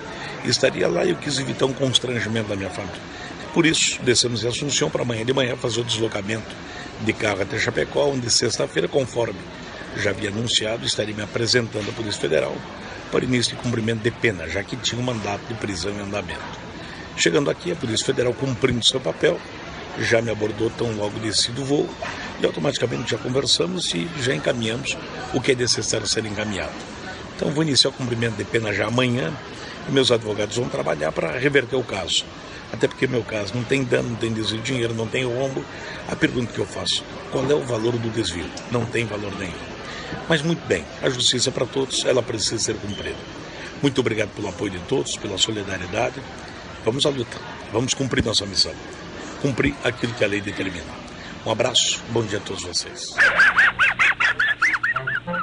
estaria 0.46 0.88
lá 0.88 1.06
e 1.06 1.12
eu 1.12 1.16
quis 1.16 1.38
evitar 1.40 1.66
um 1.66 1.74
constrangimento 1.74 2.50
da 2.50 2.56
minha 2.56 2.70
família. 2.70 3.02
Por 3.54 3.66
isso, 3.66 4.02
descemos 4.02 4.44
em 4.44 4.48
Assunção 4.48 4.90
para 4.90 5.04
amanhã 5.04 5.24
de 5.24 5.34
manhã 5.34 5.56
fazer 5.56 5.82
o 5.82 5.84
deslocamento 5.84 6.56
de 7.02 7.14
carro 7.14 7.42
até 7.42 7.60
Chapecó, 7.60 8.08
onde 8.08 8.30
sexta-feira, 8.30 8.88
conforme 8.88 9.40
já 9.98 10.10
havia 10.10 10.30
anunciado, 10.30 10.86
estaria 10.86 11.16
me 11.16 11.22
apresentando 11.22 11.90
à 11.90 11.94
Polícia 11.94 12.20
Federal 12.20 12.56
para 13.12 13.24
início 13.24 13.56
de 13.56 13.62
cumprimento 13.62 14.02
de 14.02 14.10
pena, 14.10 14.50
já 14.50 14.64
que 14.64 14.76
tinha 14.76 15.00
um 15.00 15.04
mandato 15.04 15.46
de 15.48 15.54
prisão 15.54 15.94
em 15.94 16.00
andamento. 16.00 16.42
Chegando 17.16 17.52
aqui, 17.52 17.72
a 17.72 17.76
Polícia 17.76 18.06
Federal, 18.06 18.34
cumprindo 18.34 18.84
seu 18.84 19.00
papel, 19.00 19.40
já 20.00 20.22
me 20.22 20.32
abordou 20.32 20.70
tão 20.72 20.92
logo 20.96 21.20
descido 21.20 21.62
o 21.62 21.66
voo 21.66 21.90
e 22.42 22.46
automaticamente 22.46 23.12
já 23.12 23.18
conversamos 23.18 23.94
e 23.94 24.10
já 24.22 24.34
encaminhamos 24.34 24.98
o 25.34 25.42
que 25.42 25.52
é 25.52 25.56
necessário 25.56 26.08
ser 26.08 26.26
encaminhado. 26.26 26.74
Então 27.36 27.52
vou 27.52 27.64
iniciar 27.64 27.90
o 27.90 27.94
cumprimento 27.94 28.36
de 28.36 28.44
pena 28.44 28.74
já 28.74 28.88
amanhã 28.88 29.34
e 29.88 29.92
meus 29.92 30.12
advogados 30.12 30.56
vão 30.56 30.70
trabalhar 30.70 31.12
para 31.12 31.38
reverter 31.38 31.76
o 31.76 31.84
caso. 31.84 32.26
Até 32.72 32.88
porque 32.88 33.06
meu 33.06 33.24
caso 33.24 33.54
não 33.54 33.64
tem 33.64 33.84
dano, 33.84 34.10
não 34.10 34.16
tem 34.16 34.34
desvio 34.34 34.60
de 34.60 34.72
dinheiro, 34.72 34.96
não 34.96 35.08
tem 35.08 35.26
rombo. 35.26 35.64
A 36.08 36.16
pergunta 36.16 36.52
que 36.52 36.60
eu 36.60 36.66
faço, 36.66 37.04
qual 37.32 37.50
é 37.50 37.54
o 37.54 37.62
valor 37.62 37.94
do 37.94 38.10
desvio? 38.10 38.50
Não 38.72 38.84
tem 38.86 39.06
valor 39.06 39.32
nenhum. 39.38 39.54
Mas 40.28 40.42
muito 40.42 40.66
bem, 40.68 40.84
a 41.02 41.10
justiça 41.10 41.50
é 41.50 41.52
para 41.52 41.66
todos, 41.66 42.04
ela 42.06 42.24
precisa 42.24 42.58
ser 42.58 42.76
cumprida. 42.76 43.16
Muito 43.82 44.00
obrigado 44.00 44.30
pelo 44.30 44.48
apoio 44.48 44.72
de 44.72 44.80
todos, 44.80 45.18
pela 45.18 45.38
solidariedade. 45.38 46.16
Vamos 46.84 47.06
à 47.06 47.10
luta, 47.10 47.38
vamos 47.72 47.94
cumprir 47.94 48.24
nossa 48.24 48.46
missão. 48.46 48.74
Cumprir 49.44 49.74
aquilo 49.84 50.14
que 50.16 50.24
a 50.24 50.28
lei 50.28 50.40
determina. 50.40 50.88
Um 51.46 51.52
abraço, 51.52 52.02
bom 52.14 52.22
dia 52.22 52.40
a 52.40 52.42
todos 52.42 52.64
vocês. 52.64 53.14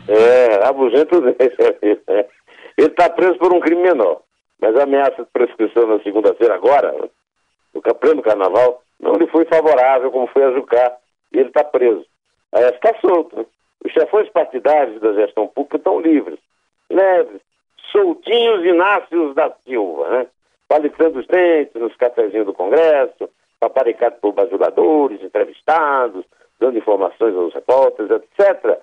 É, 0.08 0.66
abugento 0.66 1.20
dele. 1.20 1.36
Ele 2.78 2.86
está 2.86 3.10
preso 3.10 3.34
por 3.34 3.52
um 3.52 3.60
crime 3.60 3.82
menor. 3.82 4.22
Mas 4.58 4.74
a 4.74 4.84
ameaça 4.84 5.22
de 5.22 5.28
prescrição 5.30 5.86
na 5.86 6.02
segunda-feira, 6.02 6.54
agora, 6.54 6.94
no 7.74 7.82
pleno 7.82 8.22
carnaval, 8.22 8.82
não 8.98 9.16
lhe 9.16 9.26
foi 9.26 9.44
favorável, 9.44 10.10
como 10.10 10.26
foi 10.28 10.44
a 10.44 10.52
Jucá, 10.52 10.96
e 11.30 11.38
ele 11.38 11.48
está 11.48 11.62
preso. 11.62 12.06
Aí 12.52 12.64
está 12.70 12.94
solto. 13.02 13.46
Os 13.84 13.92
chefões 13.92 14.30
partidários 14.30 14.98
da 15.02 15.12
gestão 15.12 15.46
pública 15.46 15.76
estão 15.76 16.00
livres, 16.00 16.38
leves, 16.88 17.42
soltinhos 17.92 18.64
Inácios 18.64 19.34
da 19.34 19.50
Silva, 19.62 20.08
né? 20.08 20.26
Palitando 20.66 21.18
os 21.18 21.26
dentes 21.26 21.74
nos 21.74 21.94
cafezinhos 21.96 22.46
do 22.46 22.54
Congresso, 22.54 23.28
paparicado 23.60 24.16
por 24.20 24.32
bajuladores, 24.32 25.22
entrevistados, 25.22 26.24
dando 26.58 26.78
informações 26.78 27.34
aos 27.36 27.52
repórteres, 27.52 28.10
etc. 28.10 28.80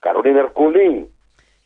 Carolina 0.00 0.40
Ercolim. 0.40 1.08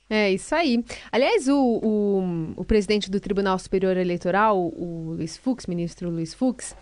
É 0.08 0.30
isso 0.30 0.54
aí. 0.54 0.82
Aliás, 1.12 1.48
o, 1.48 1.80
o, 1.82 2.52
o 2.56 2.64
presidente 2.64 3.10
do 3.10 3.20
Tribunal 3.20 3.58
Superior 3.58 3.96
Eleitoral, 3.96 4.56
o 4.56 5.14
Luiz 5.16 5.36
Fux, 5.36 5.66
ministro 5.66 6.08
Luiz 6.08 6.32
Fux, 6.32 6.74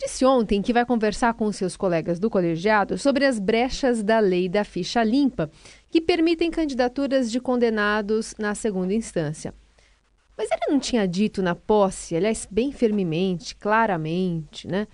disse 0.00 0.24
ontem 0.24 0.60
que 0.60 0.72
vai 0.72 0.84
conversar 0.84 1.34
com 1.34 1.52
seus 1.52 1.76
colegas 1.76 2.18
do 2.18 2.28
colegiado 2.28 2.98
sobre 2.98 3.24
as 3.24 3.38
brechas 3.38 4.02
da 4.02 4.18
lei 4.18 4.48
da 4.48 4.64
ficha 4.64 5.04
limpa, 5.04 5.48
que 5.90 6.00
permitem 6.00 6.50
candidaturas 6.50 7.30
de 7.30 7.40
condenados 7.40 8.34
na 8.36 8.54
segunda 8.54 8.92
instância. 8.92 9.54
Mas 10.36 10.50
ele 10.50 10.72
não 10.72 10.78
tinha 10.78 11.06
dito 11.08 11.42
na 11.42 11.54
posse, 11.54 12.16
aliás, 12.16 12.46
bem 12.50 12.70
firmemente, 12.72 13.56
claramente, 13.56 14.68
né, 14.68 14.86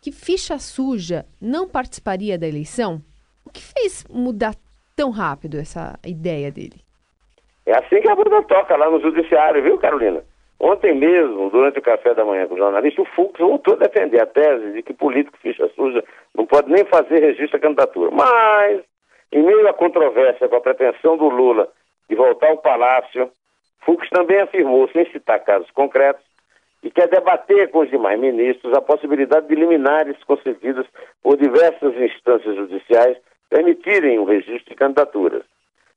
que 0.00 0.12
ficha 0.12 0.58
suja 0.58 1.24
não 1.40 1.68
participaria 1.68 2.38
da 2.38 2.46
eleição? 2.46 3.00
O 3.44 3.50
que 3.50 3.62
fez 3.62 4.04
mudar 4.10 4.54
tão 4.94 5.10
rápido 5.10 5.58
essa 5.58 5.98
ideia 6.04 6.50
dele? 6.50 6.82
É 7.64 7.72
assim 7.78 8.00
que 8.00 8.10
a 8.10 8.16
banda 8.16 8.42
toca 8.42 8.76
lá 8.76 8.90
no 8.90 9.00
judiciário, 9.00 9.62
viu, 9.62 9.78
Carolina? 9.78 10.22
Ontem 10.58 10.94
mesmo, 10.94 11.50
durante 11.50 11.78
o 11.78 11.82
café 11.82 12.14
da 12.14 12.24
manhã 12.24 12.46
com 12.46 12.54
o 12.54 12.58
jornalista, 12.58 13.02
o 13.02 13.04
Fux 13.04 13.38
voltou 13.38 13.74
a 13.74 13.78
defender 13.78 14.20
a 14.20 14.26
tese 14.26 14.72
de 14.72 14.82
que 14.82 14.92
político 14.92 15.36
ficha 15.38 15.68
suja 15.74 16.04
não 16.36 16.46
pode 16.46 16.70
nem 16.70 16.84
fazer 16.84 17.18
registro 17.18 17.58
da 17.58 17.66
candidatura. 17.66 18.10
Mas, 18.12 18.80
em 19.32 19.42
meio 19.42 19.66
à 19.68 19.72
controvérsia 19.72 20.48
com 20.48 20.56
a 20.56 20.60
pretensão 20.60 21.16
do 21.16 21.28
Lula 21.28 21.68
de 22.08 22.14
voltar 22.14 22.50
ao 22.50 22.58
Palácio, 22.58 23.30
Fux 23.84 24.08
também 24.10 24.40
afirmou, 24.40 24.88
sem 24.88 25.04
citar 25.10 25.40
casos 25.40 25.70
concretos, 25.72 26.24
e 26.82 26.90
quer 26.90 27.08
debater 27.08 27.70
com 27.70 27.80
os 27.80 27.90
demais 27.90 28.18
ministros 28.18 28.72
a 28.74 28.80
possibilidade 28.80 29.46
de 29.46 29.54
liminares 29.54 30.16
concedidas 30.24 30.86
por 31.22 31.36
diversas 31.36 31.94
instâncias 31.96 32.56
judiciais 32.56 33.16
permitirem 33.48 34.18
o 34.18 34.24
registro 34.24 34.70
de 34.70 34.74
candidaturas. 34.74 35.44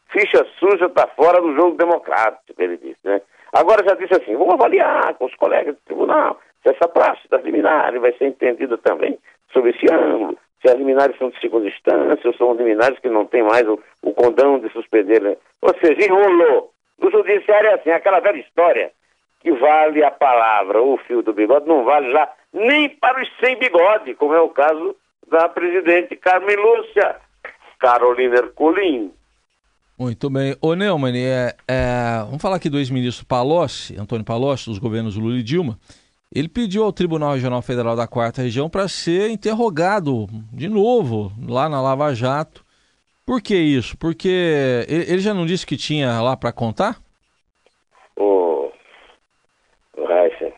Ficha 0.10 0.46
suja 0.60 0.86
está 0.86 1.08
fora 1.08 1.42
do 1.42 1.56
jogo 1.56 1.78
democrático, 1.78 2.62
ele 2.62 2.78
disse, 2.78 3.00
né? 3.04 3.22
Agora 3.52 3.84
já 3.88 3.96
disse 3.96 4.14
assim, 4.14 4.36
vamos 4.36 4.54
avaliar 4.54 5.16
com 5.16 5.26
os 5.26 5.36
colegas 5.36 5.76
do 5.76 5.82
tribunal 5.86 6.40
se 6.62 6.70
essa 6.70 6.88
praxe 6.88 7.28
das 7.30 7.44
liminares 7.44 8.02
vai 8.02 8.12
ser 8.14 8.26
entendida 8.26 8.78
também 8.78 9.18
sob 9.54 9.70
esse 9.70 9.86
ângulo, 9.92 10.38
se 10.62 10.70
as 10.70 10.76
liminares 10.78 11.18
são 11.18 11.30
de 11.30 11.40
segunda 11.40 11.68
instância 11.68 12.28
ou 12.28 12.34
são 12.34 12.54
liminares 12.56 13.00
que 13.00 13.10
não 13.10 13.26
têm 13.26 13.44
mais 13.44 13.68
o, 13.68 13.80
o 14.02 14.14
condão 14.14 14.60
de 14.60 14.70
suspender. 14.72 15.22
Né? 15.22 15.38
Ou 15.62 15.74
seja, 15.80 16.06
enrolou. 16.06 16.72
No 17.00 17.12
judiciário 17.12 17.70
é 17.70 17.74
assim, 17.76 17.90
aquela 17.90 18.20
velha 18.20 18.40
história 18.40 18.92
que 19.42 19.52
vale 19.52 20.04
a 20.04 20.12
palavra 20.12 20.82
o 20.82 20.98
fio 20.98 21.22
do 21.22 21.34
bigode, 21.34 21.68
não 21.68 21.84
vale 21.84 22.12
já 22.12 22.32
nem 22.52 22.90
para 22.90 23.22
os 23.22 23.30
sem 23.40 23.58
bigode, 23.60 24.16
como 24.16 24.34
é 24.34 24.42
o 24.42 24.50
caso 24.50 24.96
da 25.30 25.48
presidente 25.50 26.16
Carmen 26.16 26.56
Lúcia, 26.56 27.18
Carolina 27.80 28.38
Ercolim. 28.38 29.12
Muito 29.98 30.30
bem. 30.30 30.58
Ô 30.62 30.74
Neumann, 30.74 31.16
é, 31.16 31.56
é, 31.68 32.20
vamos 32.26 32.42
falar 32.42 32.58
aqui 32.58 32.70
do 32.70 32.78
ex-ministro 32.78 33.26
Palocci, 33.26 33.96
Antônio 33.98 34.26
Palocci, 34.26 34.66
dos 34.66 34.80
governos 34.80 35.16
Lula 35.16 35.38
e 35.38 35.44
Dilma. 35.44 35.80
Ele 36.34 36.50
pediu 36.50 36.84
ao 36.84 36.92
Tribunal 36.92 37.34
Regional 37.34 37.62
Federal 37.62 37.96
da 37.96 38.08
Quarta 38.08 38.42
Região 38.42 38.70
para 38.70 38.90
ser 38.90 39.30
interrogado 39.30 40.28
de 40.52 40.68
novo 40.68 41.32
lá 41.48 41.70
na 41.70 41.82
Lava 41.82 42.14
Jato. 42.14 42.65
Por 43.26 43.42
que 43.42 43.56
isso? 43.56 43.98
Porque 43.98 44.86
ele 44.88 45.20
já 45.20 45.34
não 45.34 45.46
disse 45.46 45.66
que 45.66 45.76
tinha 45.76 46.22
lá 46.22 46.38
para 46.38 46.54
contar? 46.54 46.98
Ô, 48.16 48.72
oh, 49.98 50.04
Raíssa, 50.06 50.54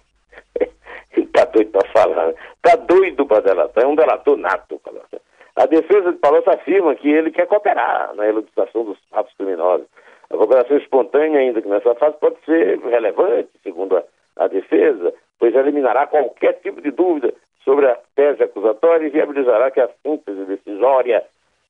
ele 1.15 1.27
tá 1.33 1.45
doido 1.45 1.71
para 1.71 1.89
falar. 1.91 2.33
Tá 2.61 2.75
doido 2.75 3.25
para 3.25 3.41
delatar. 3.41 3.83
É 3.83 3.87
um 3.87 3.95
delator 3.95 4.35
nato, 4.37 4.79
Palocci. 4.79 5.17
A 5.55 5.65
defesa 5.65 6.11
de 6.11 6.17
Palocci 6.17 6.49
afirma 6.49 6.93
que 6.95 7.09
ele 7.09 7.31
quer 7.31 7.47
cooperar 7.47 8.13
na 8.15 8.27
elucidação 8.27 8.83
dos 8.83 8.99
fatos 9.09 9.33
criminosos. 9.37 9.87
A 10.29 10.35
cooperação 10.35 10.77
espontânea, 10.77 11.39
ainda 11.39 11.61
que 11.61 11.69
nessa 11.69 11.95
fase, 11.95 12.17
pode 12.19 12.35
ser 12.45 12.79
relevante, 12.79 13.49
segundo 13.63 13.97
a, 13.97 14.03
a 14.35 14.47
defesa, 14.47 15.13
pois 15.39 15.55
eliminará 15.55 16.05
qualquer 16.05 16.59
tipo 16.61 16.81
de 16.81 16.91
dúvida 16.91 17.33
sobre 17.63 17.87
a 17.87 17.97
tese 18.15 18.43
acusatória 18.43 19.07
e 19.07 19.09
viabilizará 19.09 19.71
que 19.71 19.79
a 19.79 19.89
síntese 20.05 20.45
decisória. 20.45 21.23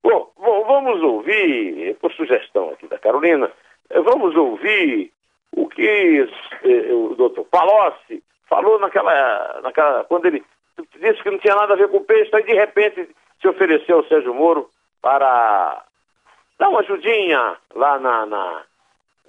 Bom, 0.04 0.32
bom 0.38 0.64
vamos 0.66 1.02
ouvir, 1.02 1.96
por 2.00 2.12
sugestão 2.14 2.70
aqui 2.70 2.88
da 2.88 2.98
Carolina, 2.98 3.52
eh, 3.90 4.02
vamos 4.02 4.36
ouvir 4.36 5.12
o 5.52 5.68
que 5.68 6.28
eh, 6.64 6.94
o 6.94 7.16
doutor 7.16 7.46
Palocci 7.46 8.24
falou 8.48 8.80
naquela, 8.80 9.60
naquela. 9.62 10.04
quando 10.06 10.26
ele 10.28 10.44
disse 11.00 11.22
que 11.22 11.32
não 11.32 11.40
tinha 11.40 11.56
nada 11.56 11.74
a 11.74 11.78
ver 11.78 11.90
com 11.90 11.98
o 11.98 12.06
peixe, 12.06 12.36
aí 12.36 12.44
de 12.44 12.54
repente 12.54 13.10
se 13.42 13.48
ofereceu 13.48 13.98
ao 13.98 14.06
Sérgio 14.06 14.34
Moro 14.34 14.70
para 15.02 15.84
dar 16.58 16.70
uma 16.70 16.80
ajudinha 16.80 17.58
lá 17.76 18.00
na, 18.00 18.26
na, 18.26 18.64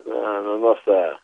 na, 0.06 0.40
na 0.42 0.56
nossa 0.56 1.18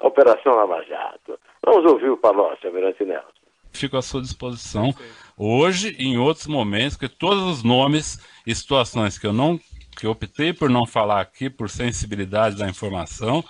Operação 0.00 0.54
Lava 0.54 0.82
Jato. 0.84 1.38
Vamos 1.62 1.90
ouvir 1.90 2.10
o 2.10 2.16
Palocci, 2.16 2.66
Almirante 2.66 3.04
Nelson. 3.04 3.41
Fico 3.72 3.96
à 3.96 4.02
sua 4.02 4.22
disposição 4.22 4.94
hoje 5.36 5.96
e 5.98 6.06
em 6.06 6.18
outros 6.18 6.46
momentos, 6.46 6.96
que 6.96 7.08
todos 7.08 7.42
os 7.44 7.62
nomes 7.62 8.18
e 8.46 8.54
situações 8.54 9.18
que 9.18 9.26
eu 9.26 9.32
não 9.32 9.58
que 9.96 10.06
eu 10.06 10.10
optei 10.10 10.54
por 10.54 10.70
não 10.70 10.86
falar 10.86 11.20
aqui 11.20 11.50
por 11.50 11.68
sensibilidade 11.68 12.56
da 12.56 12.68
informação 12.68 13.44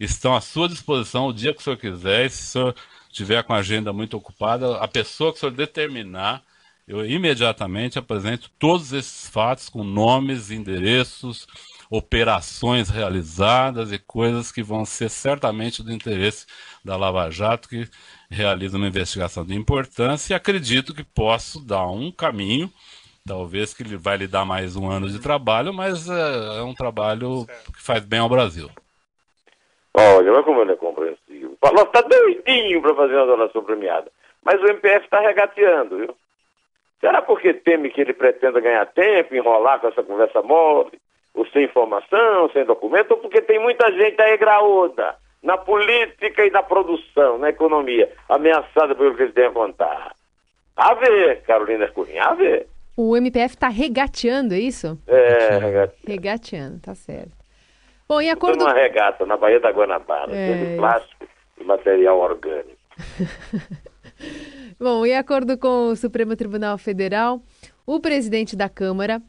estão 0.00 0.34
à 0.34 0.40
sua 0.40 0.68
disposição 0.68 1.26
o 1.26 1.34
dia 1.34 1.52
que 1.52 1.60
o 1.60 1.62
senhor 1.62 1.76
quiser. 1.76 2.30
Se 2.30 2.42
o 2.42 2.52
senhor 2.52 2.74
tiver 3.10 3.42
com 3.42 3.52
a 3.52 3.58
agenda 3.58 3.92
muito 3.92 4.16
ocupada, 4.16 4.78
a 4.78 4.88
pessoa 4.88 5.32
que 5.32 5.36
o 5.36 5.40
senhor 5.40 5.52
determinar 5.52 6.42
eu 6.86 7.06
imediatamente 7.06 7.98
apresento 7.98 8.50
todos 8.58 8.92
esses 8.92 9.28
fatos 9.28 9.68
com 9.68 9.84
nomes, 9.84 10.50
endereços, 10.50 11.46
operações 11.92 12.88
realizadas 12.88 13.92
e 13.92 13.98
coisas 13.98 14.50
que 14.50 14.62
vão 14.62 14.82
ser 14.82 15.10
certamente 15.10 15.82
do 15.82 15.92
interesse 15.92 16.46
da 16.82 16.96
Lava 16.96 17.30
Jato, 17.30 17.68
que 17.68 17.86
realiza 18.30 18.78
uma 18.78 18.86
investigação 18.86 19.44
de 19.44 19.54
importância 19.54 20.32
e 20.32 20.34
acredito 20.34 20.94
que 20.94 21.04
posso 21.04 21.62
dar 21.62 21.86
um 21.86 22.10
caminho, 22.10 22.70
talvez 23.28 23.74
que 23.74 23.82
ele 23.82 23.98
vai 23.98 24.16
lhe 24.16 24.26
dar 24.26 24.46
mais 24.46 24.74
um 24.74 24.90
ano 24.90 25.06
de 25.06 25.20
trabalho, 25.20 25.74
mas 25.74 26.08
é, 26.08 26.60
é 26.60 26.62
um 26.62 26.72
trabalho 26.72 27.44
que 27.76 27.82
faz 27.82 28.02
bem 28.06 28.20
ao 28.20 28.28
Brasil. 28.28 28.70
Olha, 29.92 30.32
mas 30.32 30.44
como 30.46 30.62
ele 30.62 30.72
é 30.72 30.76
compreensível. 30.76 31.52
O 31.52 31.56
Palocci 31.58 31.88
está 31.88 32.00
doidinho 32.00 32.80
para 32.80 32.94
fazer 32.94 33.16
uma 33.16 33.26
donação 33.26 33.62
premiada, 33.62 34.10
mas 34.42 34.58
o 34.62 34.66
MPF 34.66 35.04
está 35.04 35.20
regateando, 35.20 35.98
viu? 35.98 36.16
Será 37.00 37.20
porque 37.20 37.52
teme 37.52 37.90
que 37.90 38.00
ele 38.00 38.14
pretenda 38.14 38.60
ganhar 38.60 38.86
tempo, 38.86 39.34
enrolar 39.34 39.78
com 39.78 39.88
essa 39.88 40.02
conversa 40.02 40.40
mole, 40.40 40.98
ou 41.34 41.46
sem 41.48 41.64
informação, 41.64 42.50
sem 42.52 42.64
documento, 42.64 43.12
ou 43.12 43.18
porque 43.18 43.40
tem 43.40 43.58
muita 43.58 43.90
gente 43.92 44.20
aí 44.20 44.36
graúda 44.36 45.16
na 45.42 45.58
política 45.58 46.46
e 46.46 46.50
na 46.50 46.62
produção, 46.62 47.38
na 47.38 47.50
economia, 47.50 48.12
ameaçada 48.28 48.94
pelo 48.94 49.14
que 49.16 49.22
ele 49.22 49.32
tem 49.32 49.46
a 49.46 49.50
contar? 49.50 50.14
A 50.76 50.94
ver, 50.94 51.42
Carolina 51.42 51.88
Cunha, 51.88 52.24
a 52.24 52.34
ver. 52.34 52.66
O 52.96 53.16
MPF 53.16 53.54
está 53.54 53.68
regateando, 53.68 54.54
é 54.54 54.58
isso? 54.58 54.98
É, 55.06 55.58
regateando. 55.58 55.92
Regateando, 56.06 56.80
tá 56.80 56.94
certo. 56.94 57.32
Bom, 58.08 58.20
e 58.20 58.28
acordo... 58.28 58.62
uma 58.62 58.74
regata 58.74 59.24
na 59.24 59.36
Baía 59.36 59.58
da 59.58 59.70
Guanabara, 59.70 60.34
é... 60.34 60.52
de 60.52 60.76
plástico 60.76 61.26
e 61.58 61.64
material 61.64 62.18
orgânico. 62.18 62.76
Bom, 64.78 65.06
em 65.06 65.16
acordo 65.16 65.56
com 65.56 65.88
o 65.88 65.96
Supremo 65.96 66.36
Tribunal 66.36 66.76
Federal, 66.76 67.40
o 67.86 68.00
presidente 68.00 68.54
da 68.54 68.68
Câmara, 68.68 69.22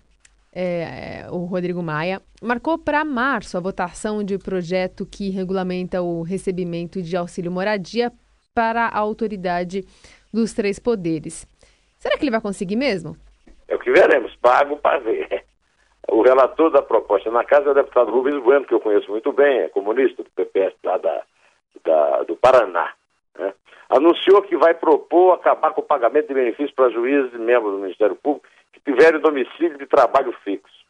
é, 0.56 1.26
o 1.32 1.46
Rodrigo 1.46 1.82
Maia, 1.82 2.22
marcou 2.42 2.78
para 2.78 3.04
março 3.04 3.58
a 3.58 3.62
votação 3.62 4.24
de 4.24 4.38
projeto 4.38 5.06
que 5.06 5.30
regulamenta 5.30 6.02
o 6.02 6.22
recebimento 6.22 7.02
de 7.02 7.18
auxílio 7.18 7.52
moradia 7.52 8.12
para 8.54 8.88
a 8.88 8.98
autoridade 8.98 9.82
dos 10.32 10.54
três 10.54 10.78
poderes. 10.78 11.48
Será 11.98 12.18
que 12.18 12.24
ele 12.24 12.32
vai 12.32 12.42
conseguir 12.42 12.76
mesmo? 12.76 13.16
É 13.68 13.76
o 13.76 13.80
que 13.80 13.92
veremos, 13.92 14.36
pago 14.36 14.78
para 14.78 15.00
ver. 15.00 15.44
O 16.10 16.22
relator 16.22 16.70
da 16.70 16.82
proposta 16.82 17.32
na 17.32 17.44
casa 17.44 17.70
é 17.70 17.72
o 17.72 17.76
deputado 17.76 18.12
Rubens 18.12 18.42
Bueno, 18.44 18.66
que 18.66 18.74
eu 18.74 18.80
conheço 18.80 19.10
muito 19.10 19.32
bem, 19.32 19.62
é 19.62 19.70
comunista 19.70 20.22
do 20.22 20.30
PPS 20.32 20.76
lá 20.84 20.98
da, 20.98 21.24
da 21.84 22.24
do 22.24 22.36
Paraná. 22.36 22.94
Né? 23.40 23.54
anunciou 23.90 24.42
que 24.42 24.58
vai 24.58 24.74
propor 24.74 25.34
acabar 25.34 25.72
com 25.72 25.82
o 25.82 25.86
pagamento 25.86 26.28
de 26.28 26.34
benefícios 26.34 26.72
para 26.72 26.90
juízes 26.90 27.34
e 27.34 27.38
membros 27.38 27.74
do 27.74 27.80
Ministério 27.80 28.16
Público 28.16 28.48
que 28.74 28.80
tiverem 28.80 29.22
domicílio 29.22 29.78
de 29.78 29.86
trabalho 29.86 30.34
fixo. 30.44 30.84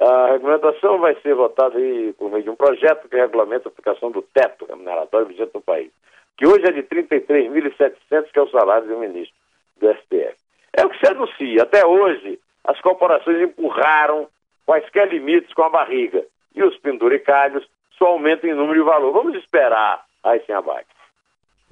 A 0.00 0.32
regulamentação 0.32 0.98
vai 0.98 1.14
ser 1.20 1.34
votada 1.34 1.76
aí 1.78 2.12
por 2.14 2.30
meio 2.30 2.42
de 2.42 2.50
um 2.50 2.56
projeto 2.56 3.08
que 3.08 3.16
regulamenta 3.16 3.68
a 3.68 3.70
aplicação 3.70 4.10
do 4.10 4.22
teto 4.22 4.64
remuneratório 4.64 5.26
vigente 5.26 5.50
no 5.54 5.60
país, 5.60 5.92
que 6.36 6.46
hoje 6.46 6.66
é 6.66 6.72
de 6.72 6.82
33.700, 6.84 8.30
que 8.32 8.38
é 8.38 8.42
o 8.42 8.50
salário 8.50 8.88
do 8.88 8.98
ministro 8.98 9.36
do 9.78 9.92
STF. 9.94 10.36
É 10.72 10.86
o 10.86 10.88
que 10.88 10.98
se 10.98 11.12
anuncia. 11.12 11.62
Até 11.62 11.86
hoje, 11.86 12.38
as 12.64 12.80
corporações 12.80 13.42
empurraram 13.42 14.26
quaisquer 14.64 15.08
limites 15.08 15.52
com 15.52 15.62
a 15.62 15.68
barriga. 15.68 16.24
e 16.54 16.64
os 16.64 16.76
penduricalhos 16.78 17.64
só 17.96 18.06
aumentam 18.06 18.50
em 18.50 18.54
número 18.54 18.80
e 18.80 18.84
valor. 18.84 19.12
Vamos 19.12 19.36
esperar 19.36 20.04
sem 20.46 20.54
abate. 20.54 20.88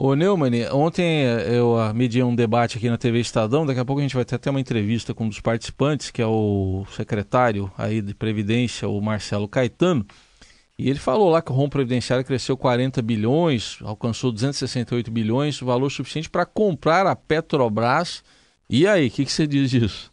Ô 0.01 0.15
Neumann, 0.15 0.53
ontem 0.73 1.25
eu 1.53 1.77
ah, 1.77 1.93
medi 1.93 2.23
um 2.23 2.33
debate 2.33 2.79
aqui 2.79 2.89
na 2.89 2.97
TV 2.97 3.19
Estadão, 3.19 3.67
daqui 3.67 3.81
a 3.81 3.85
pouco 3.85 3.99
a 3.99 4.03
gente 4.05 4.15
vai 4.15 4.25
ter 4.25 4.37
até 4.37 4.49
uma 4.49 4.61
entrevista 4.61 5.13
com 5.13 5.25
um 5.25 5.29
dos 5.29 5.41
participantes, 5.41 6.13
que 6.13 6.23
é 6.23 6.25
o 6.25 6.85
secretário 6.87 7.69
aí 7.77 8.01
de 8.01 8.15
Previdência, 8.15 8.89
o 8.89 9.01
Marcelo 9.01 9.49
Caetano, 9.49 10.07
e 10.79 10.89
ele 10.89 11.01
falou 11.01 11.29
lá 11.29 11.43
que 11.43 11.51
o 11.51 11.53
rombo 11.53 11.71
previdenciário 11.71 12.25
cresceu 12.25 12.57
40 12.57 13.03
bilhões, 13.03 13.81
alcançou 13.85 14.31
268 14.31 15.11
bilhões, 15.11 15.61
valor 15.61 15.91
suficiente 15.91 16.31
para 16.31 16.47
comprar 16.47 17.05
a 17.05 17.17
Petrobras. 17.17 18.23
E 18.71 18.87
aí, 18.87 19.09
o 19.09 19.11
que, 19.11 19.25
que, 19.25 19.33
você 19.33 19.49
diz 19.49 19.69
disso? 19.69 20.13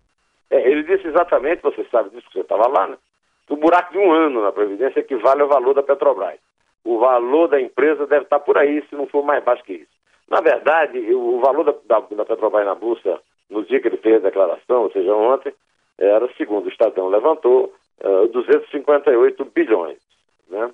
É, 0.49 0.67
ele 0.67 0.81
disse 0.81 1.07
exatamente, 1.07 1.61
você 1.61 1.85
sabe 1.91 2.09
disso 2.09 2.25
que 2.29 2.33
você 2.33 2.39
estava 2.39 2.67
lá, 2.67 2.87
né? 2.87 2.97
Que 3.45 3.53
o 3.53 3.57
buraco 3.57 3.93
de 3.93 3.99
um 3.99 4.11
ano 4.11 4.41
na 4.41 4.51
Previdência 4.51 4.99
equivale 4.99 5.43
ao 5.43 5.47
valor 5.47 5.75
da 5.75 5.83
Petrobras 5.83 6.39
o 6.85 6.99
valor 6.99 7.47
da 7.47 7.59
empresa 7.59 8.05
deve 8.05 8.25
estar 8.25 8.39
por 8.39 8.57
aí, 8.57 8.81
se 8.87 8.95
não 8.95 9.07
for 9.07 9.23
mais 9.23 9.43
baixo 9.43 9.63
que 9.63 9.73
isso. 9.73 9.95
Na 10.29 10.39
verdade, 10.39 10.99
o 11.13 11.39
valor 11.39 11.63
da, 11.63 11.73
da, 11.85 12.05
da 12.15 12.25
Petrobras 12.25 12.65
na 12.65 12.75
Bolsa, 12.75 13.19
no 13.49 13.63
dia 13.63 13.79
que 13.79 13.87
ele 13.87 13.97
fez 13.97 14.17
a 14.17 14.29
declaração, 14.29 14.83
ou 14.83 14.91
seja, 14.91 15.13
ontem, 15.13 15.53
era, 15.97 16.29
segundo 16.37 16.65
o 16.65 16.69
Estadão 16.69 17.07
levantou, 17.09 17.73
uh, 18.03 18.25
eh, 18.25 18.27
258 18.27 19.45
bilhões. 19.45 19.97
Né? 20.47 20.71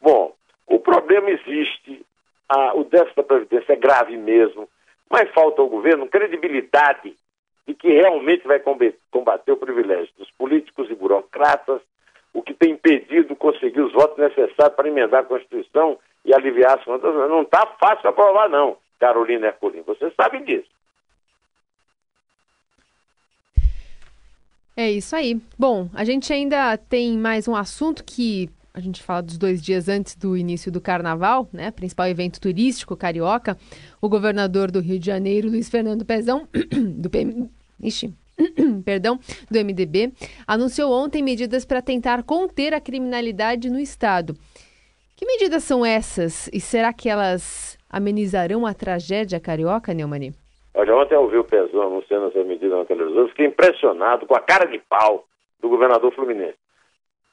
Bom, 0.00 0.34
o 0.66 0.78
problema 0.78 1.30
existe, 1.30 2.04
a, 2.48 2.74
o 2.74 2.84
déficit 2.84 3.16
da 3.16 3.22
Previdência 3.22 3.72
é 3.72 3.76
grave 3.76 4.16
mesmo, 4.16 4.68
mas 5.10 5.30
falta 5.30 5.60
ao 5.60 5.68
governo 5.68 6.08
credibilidade 6.08 7.14
de 7.66 7.74
que 7.74 7.88
realmente 7.88 8.46
vai 8.46 8.60
combater 9.10 9.52
o 9.52 9.56
privilégio 9.56 10.08
dos 10.16 10.30
políticos 10.32 10.90
e 10.90 10.94
burocratas 10.94 11.80
o 12.32 12.42
que 12.42 12.54
tem 12.54 12.72
impedido 12.72 13.36
conseguir 13.36 13.80
os 13.80 13.92
votos 13.92 14.18
necessários 14.18 14.74
para 14.74 14.88
emendar 14.88 15.20
a 15.20 15.26
Constituição 15.26 15.98
e 16.24 16.32
aliviar 16.34 16.78
as 16.78 16.84
contas. 16.84 17.14
Não 17.14 17.42
está 17.42 17.66
fácil 17.78 18.08
aprovar, 18.08 18.48
não, 18.48 18.76
Carolina 18.98 19.48
Herculin. 19.48 19.82
Você 19.82 20.10
sabe 20.16 20.40
disso. 20.44 20.70
É 24.74 24.90
isso 24.90 25.14
aí. 25.14 25.38
Bom, 25.58 25.90
a 25.94 26.02
gente 26.02 26.32
ainda 26.32 26.76
tem 26.78 27.18
mais 27.18 27.46
um 27.46 27.54
assunto 27.54 28.02
que 28.02 28.48
a 28.72 28.80
gente 28.80 29.02
fala 29.02 29.22
dos 29.22 29.36
dois 29.36 29.62
dias 29.62 29.86
antes 29.86 30.16
do 30.16 30.34
início 30.34 30.72
do 30.72 30.80
carnaval, 30.80 31.46
né? 31.52 31.70
Principal 31.70 32.06
evento 32.06 32.40
turístico 32.40 32.96
carioca. 32.96 33.58
O 34.00 34.08
governador 34.08 34.70
do 34.70 34.80
Rio 34.80 34.98
de 34.98 35.04
Janeiro, 35.04 35.50
Luiz 35.50 35.68
Fernando 35.68 36.06
Pezão, 36.06 36.48
do 36.96 37.10
PM. 37.10 37.50
Ixi, 37.82 38.14
perdão, 38.84 39.18
do 39.50 39.58
MDB, 39.58 40.12
anunciou 40.46 40.92
ontem 40.92 41.22
medidas 41.22 41.64
para 41.64 41.82
tentar 41.82 42.22
conter 42.22 42.74
a 42.74 42.80
criminalidade 42.80 43.70
no 43.70 43.78
Estado. 43.78 44.34
Que 45.16 45.26
medidas 45.26 45.62
são 45.62 45.86
essas 45.86 46.48
e 46.52 46.60
será 46.60 46.92
que 46.92 47.08
elas 47.08 47.78
amenizarão 47.88 48.66
a 48.66 48.74
tragédia 48.74 49.38
carioca, 49.38 49.94
Neumani? 49.94 50.32
Olha, 50.74 50.96
ontem 50.96 51.14
eu 51.14 51.22
ouvi 51.22 51.36
o 51.36 51.44
Pezão 51.44 51.82
anunciando 51.82 52.28
essas 52.28 52.46
medidas 52.46 52.78
na 52.78 52.84
televisão, 52.84 53.28
fiquei 53.28 53.46
impressionado 53.46 54.26
com 54.26 54.34
a 54.34 54.40
cara 54.40 54.64
de 54.64 54.78
pau 54.78 55.24
do 55.60 55.68
governador 55.68 56.12
Fluminense. 56.14 56.56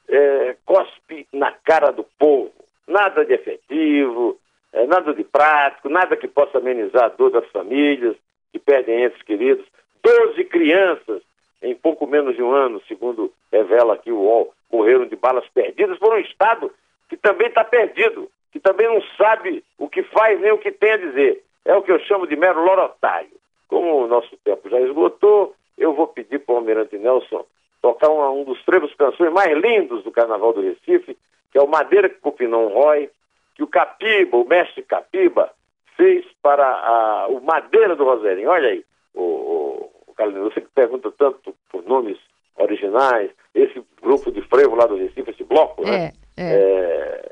É, 0.08 0.56
cospe 0.64 1.26
na 1.32 1.52
cara 1.52 1.90
do 1.90 2.04
povo, 2.18 2.52
nada 2.86 3.24
de 3.24 3.32
efetivo, 3.32 4.38
é, 4.72 4.86
nada 4.86 5.14
de 5.14 5.24
prático, 5.24 5.88
nada 5.88 6.16
que 6.16 6.28
possa 6.28 6.58
amenizar 6.58 7.04
a 7.04 7.08
dor 7.08 7.30
das 7.30 7.46
famílias 7.50 8.14
que 8.52 8.58
perdem 8.58 9.04
entes 9.04 9.22
queridos. 9.22 9.64
12 10.02 10.44
crianças, 10.44 11.22
em 11.62 11.74
pouco 11.74 12.06
menos 12.06 12.34
de 12.36 12.42
um 12.42 12.52
ano, 12.52 12.82
segundo 12.88 13.32
revela 13.52 13.94
aqui 13.94 14.10
o 14.10 14.18
UOL, 14.18 14.54
morreram 14.72 15.06
de 15.06 15.16
balas 15.16 15.46
perdidas 15.48 15.98
por 15.98 16.14
um 16.14 16.18
Estado 16.18 16.72
que 17.08 17.16
também 17.16 17.48
está 17.48 17.64
perdido, 17.64 18.30
que 18.52 18.60
também 18.60 18.86
não 18.86 19.02
sabe 19.16 19.64
o 19.78 19.88
que 19.88 20.02
faz 20.04 20.40
nem 20.40 20.52
o 20.52 20.58
que 20.58 20.70
tem 20.70 20.92
a 20.92 20.96
dizer. 20.96 21.42
É 21.64 21.74
o 21.74 21.82
que 21.82 21.92
eu 21.92 21.98
chamo 22.00 22.26
de 22.26 22.36
mero 22.36 22.64
lorotário. 22.64 23.30
Como 23.68 24.04
o 24.04 24.06
nosso 24.06 24.36
tempo 24.44 24.68
já 24.68 24.80
esgotou, 24.80 25.54
eu 25.76 25.92
vou 25.92 26.06
pedir 26.06 26.38
para 26.40 26.54
o 26.54 26.58
Almirante 26.58 26.96
Nelson 26.96 27.44
tocar 27.82 28.10
um, 28.10 28.40
um 28.40 28.44
dos 28.44 28.62
trevos 28.64 28.94
canções 28.94 29.32
mais 29.32 29.56
lindos 29.56 30.04
do 30.04 30.10
Carnaval 30.10 30.52
do 30.52 30.60
Recife, 30.60 31.16
que 31.50 31.58
é 31.58 31.62
o 31.62 31.68
Madeira 31.68 32.08
que 32.08 32.20
Cupinon 32.20 32.68
Roy, 32.68 33.10
que 33.54 33.62
o 33.62 33.66
Capiba, 33.66 34.36
o 34.36 34.46
mestre 34.46 34.82
Capiba, 34.82 35.50
fez 35.96 36.24
para 36.42 36.66
a, 36.66 37.26
o 37.28 37.40
Madeira 37.40 37.96
do 37.96 38.04
Roseirinho. 38.04 38.50
Olha 38.50 38.68
aí, 38.70 38.84
o, 39.14 39.22
o, 39.22 39.89
Carlinhos, 40.20 40.52
você 40.52 40.60
que 40.60 40.68
pergunta 40.74 41.10
tanto 41.16 41.54
por 41.70 41.82
nomes 41.84 42.18
originais, 42.56 43.30
esse 43.54 43.82
grupo 44.02 44.30
de 44.30 44.42
frevo 44.42 44.74
lá 44.74 44.84
do 44.86 44.96
Recife, 44.96 45.30
esse 45.30 45.44
bloco, 45.44 45.82
né? 45.82 46.12
É, 46.36 46.42
é. 46.42 46.52
é 46.52 47.30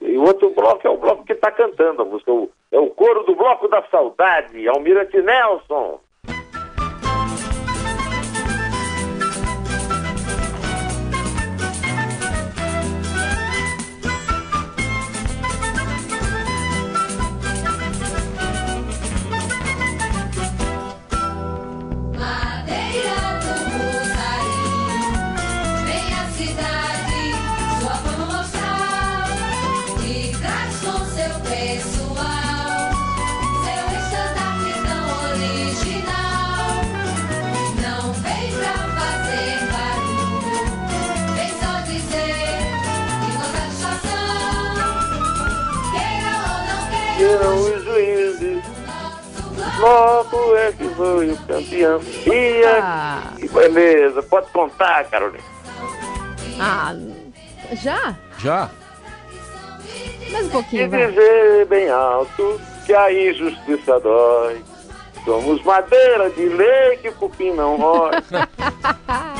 e 0.00 0.16
o 0.16 0.22
outro 0.22 0.50
bloco 0.50 0.86
é 0.86 0.90
o 0.90 0.96
bloco 0.96 1.24
que 1.24 1.32
está 1.32 1.50
cantando 1.50 2.02
a 2.02 2.04
música, 2.04 2.32
o, 2.32 2.48
é 2.70 2.78
o 2.78 2.90
coro 2.90 3.24
do 3.24 3.34
Bloco 3.34 3.66
da 3.66 3.82
Saudade, 3.90 4.68
Almirante 4.68 5.20
Nelson. 5.20 6.00
Os 47.24 47.84
juízes. 47.84 48.64
Logo 49.80 50.56
é 50.56 50.72
que 50.72 50.88
foi 50.94 51.30
o 51.30 51.36
campeão. 51.38 52.00
E 52.26 52.64
ah. 52.64 53.32
que 53.36 53.48
beleza, 53.48 54.22
pode 54.22 54.50
contar, 54.50 55.04
Carolina. 55.04 55.44
Ah, 56.60 56.94
já? 57.72 58.16
Já. 58.38 58.70
Mais 60.30 60.46
um 60.46 60.50
pouquinho. 60.50 60.84
E 60.84 61.06
dizer 61.06 61.66
bem 61.66 61.88
alto 61.88 62.60
que 62.86 62.94
a 62.94 63.12
injustiça 63.12 64.00
dói. 64.00 64.62
Somos 65.24 65.62
madeira 65.62 66.30
de 66.30 66.48
lei 66.48 66.96
que 66.98 67.08
o 67.08 67.14
cupim 67.14 67.52
não 67.52 67.76
rói. 67.76 68.12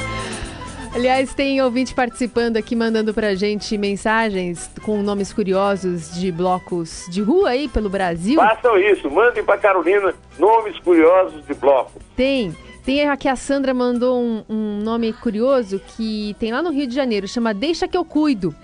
Aliás, 0.95 1.33
tem 1.35 1.61
ouvinte 1.63 1.95
participando 1.95 2.57
aqui, 2.57 2.75
mandando 2.75 3.15
pra 3.15 3.35
gente 3.35 3.77
mensagens 3.79 4.71
com 4.83 5.03
nomes 5.03 5.33
curiosos 5.33 6.13
de 6.15 6.33
blocos 6.33 7.07
de 7.11 7.23
rua 7.23 7.51
aí 7.51 7.69
pelo 7.69 7.89
Brasil. 7.89 8.37
Façam 8.37 8.77
isso, 8.79 9.11
mandem 9.11 9.45
pra 9.45 9.57
Carolina 9.57 10.15
nomes 10.39 10.79
curiosos 10.81 11.45
de 11.47 11.55
blocos. 11.55 12.03
Tem. 12.17 12.57
Tem 12.85 13.07
aqui 13.07 13.29
a 13.29 13.37
Sandra 13.37 13.75
mandou 13.75 14.19
um, 14.19 14.45
um 14.49 14.79
nome 14.79 15.13
curioso 15.13 15.81
que 15.95 16.35
tem 16.39 16.51
lá 16.51 16.63
no 16.63 16.71
Rio 16.71 16.87
de 16.87 16.95
Janeiro, 16.95 17.29
chama 17.29 17.53
Deixa 17.53 17.87
que 17.87 17.97
eu 17.97 18.05
cuido. 18.05 18.55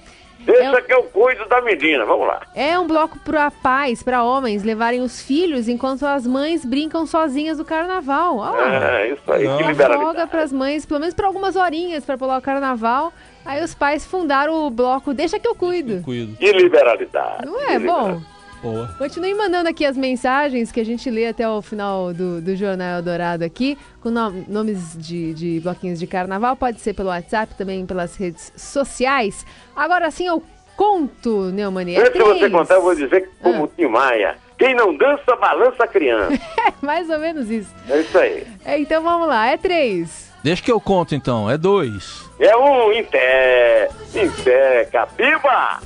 Deixa 0.44 0.78
é, 0.78 0.80
que 0.82 0.92
eu 0.92 1.02
cuido 1.04 1.46
da 1.48 1.60
menina, 1.60 2.04
vamos 2.04 2.26
lá. 2.26 2.40
É 2.54 2.78
um 2.78 2.86
bloco 2.86 3.18
para 3.20 3.50
pais, 3.50 4.02
para 4.02 4.22
homens 4.22 4.62
levarem 4.62 5.00
os 5.00 5.20
filhos 5.22 5.68
enquanto 5.68 6.04
as 6.06 6.26
mães 6.26 6.64
brincam 6.64 7.06
sozinhas 7.06 7.58
do 7.58 7.64
carnaval. 7.64 8.40
é, 8.56 9.08
isso 9.08 9.32
aí, 9.32 9.44
Não. 9.44 9.56
que 9.58 9.62
liberalidade. 9.64 10.02
folga 10.04 10.26
para 10.26 10.42
as 10.42 10.52
mães, 10.52 10.84
pelo 10.86 11.00
menos 11.00 11.14
para 11.14 11.26
algumas 11.26 11.56
horinhas 11.56 12.04
para 12.04 12.18
pular 12.18 12.38
o 12.38 12.42
carnaval. 12.42 13.12
Aí 13.44 13.62
os 13.62 13.74
pais 13.74 14.06
fundaram 14.06 14.66
o 14.66 14.70
bloco 14.70 15.12
Deixa 15.12 15.38
que 15.38 15.46
eu 15.46 15.54
cuido. 15.54 16.02
cuido. 16.02 16.36
Que 16.36 16.52
liberalidade. 16.52 17.44
Não 17.46 17.60
é? 17.60 17.78
Bom. 17.78 18.20
Boa. 18.64 18.88
Continue 18.96 19.34
mandando 19.34 19.68
aqui 19.68 19.84
as 19.84 19.94
mensagens 19.94 20.72
que 20.72 20.80
a 20.80 20.84
gente 20.84 21.10
lê 21.10 21.28
até 21.28 21.46
o 21.46 21.60
final 21.60 22.14
do, 22.14 22.40
do 22.40 22.56
Jornal 22.56 22.96
Eldorado 22.96 23.44
aqui, 23.44 23.76
com 24.00 24.08
no, 24.08 24.30
nomes 24.48 24.96
de, 24.96 25.34
de 25.34 25.60
bloquinhos 25.60 25.98
de 25.98 26.06
carnaval. 26.06 26.56
Pode 26.56 26.80
ser 26.80 26.94
pelo 26.94 27.10
WhatsApp, 27.10 27.54
também 27.56 27.84
pelas 27.84 28.16
redes 28.16 28.54
sociais. 28.56 29.44
Agora 29.76 30.10
sim 30.10 30.26
eu 30.26 30.42
conto, 30.78 31.52
Neumani. 31.52 31.94
É 31.94 32.00
Antes 32.00 32.14
de 32.14 32.18
você 32.20 32.48
contar, 32.48 32.76
eu 32.76 32.82
vou 32.82 32.94
dizer 32.94 33.30
como 33.42 33.64
ah. 33.64 33.68
Tim 33.76 33.86
Maia. 33.86 34.36
Quem 34.56 34.74
não 34.74 34.96
dança, 34.96 35.36
balança 35.36 35.84
a 35.84 35.86
criança. 35.86 36.32
é 36.66 36.72
mais 36.80 37.10
ou 37.10 37.18
menos 37.18 37.50
isso. 37.50 37.70
É 37.86 38.00
isso 38.00 38.18
aí. 38.18 38.46
É, 38.64 38.78
então 38.78 39.02
vamos 39.02 39.28
lá, 39.28 39.46
é 39.46 39.58
três. 39.58 40.32
Deixa 40.42 40.62
que 40.62 40.72
eu 40.72 40.80
conto 40.80 41.14
então, 41.14 41.50
é 41.50 41.58
dois. 41.58 42.24
É 42.40 42.56
um 42.56 42.90
em 42.92 43.04
pé, 43.04 43.90
em 44.14 44.30
pé, 44.30 44.88
capiba. 44.90 45.80